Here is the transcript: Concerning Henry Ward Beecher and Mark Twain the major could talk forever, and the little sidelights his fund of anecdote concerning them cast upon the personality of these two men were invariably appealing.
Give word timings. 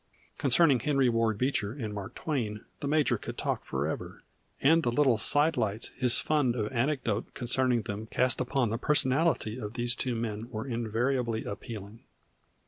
Concerning 0.39 0.79
Henry 0.79 1.09
Ward 1.09 1.37
Beecher 1.37 1.73
and 1.73 1.93
Mark 1.93 2.15
Twain 2.15 2.65
the 2.79 2.87
major 2.87 3.19
could 3.19 3.37
talk 3.37 3.63
forever, 3.63 4.23
and 4.59 4.81
the 4.81 4.91
little 4.91 5.19
sidelights 5.19 5.89
his 5.89 6.19
fund 6.19 6.55
of 6.55 6.71
anecdote 6.73 7.31
concerning 7.35 7.83
them 7.83 8.07
cast 8.07 8.41
upon 8.41 8.71
the 8.71 8.79
personality 8.79 9.59
of 9.59 9.73
these 9.75 9.93
two 9.93 10.15
men 10.15 10.49
were 10.49 10.65
invariably 10.67 11.45
appealing. 11.45 11.99